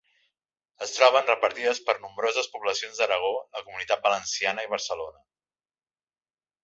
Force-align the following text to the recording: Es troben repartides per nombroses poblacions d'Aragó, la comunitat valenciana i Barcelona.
Es 0.85 0.93
troben 0.95 1.27
repartides 1.27 1.81
per 1.89 1.95
nombroses 2.05 2.49
poblacions 2.55 3.01
d'Aragó, 3.01 3.29
la 3.59 3.63
comunitat 3.67 4.05
valenciana 4.09 4.65
i 4.69 4.73
Barcelona. 4.73 5.23